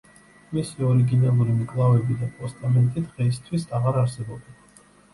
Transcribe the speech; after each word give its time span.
მისი 0.53 0.87
ორიგინალური 0.91 1.59
მკლავები 1.59 2.19
და 2.23 2.31
პოსტამენტი 2.41 3.07
დღეისთვის 3.13 3.71
აღარ 3.81 4.05
არსებობენ. 4.05 4.63